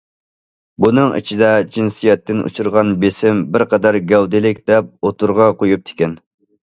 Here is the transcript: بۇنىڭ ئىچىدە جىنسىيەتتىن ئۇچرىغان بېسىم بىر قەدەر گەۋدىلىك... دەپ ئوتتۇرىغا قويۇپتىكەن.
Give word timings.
بۇنىڭ 0.85 1.11
ئىچىدە 1.17 1.49
جىنسىيەتتىن 1.75 2.41
ئۇچرىغان 2.47 2.93
بېسىم 3.05 3.43
بىر 3.57 3.67
قەدەر 3.75 3.99
گەۋدىلىك... 4.13 4.63
دەپ 4.73 4.91
ئوتتۇرىغا 5.09 5.51
قويۇپتىكەن. 5.61 6.19